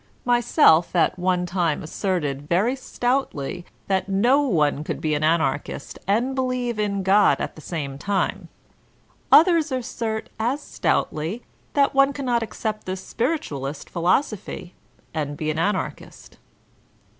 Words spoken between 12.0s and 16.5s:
cannot accept the spiritualist philosophy and be an Anarchist.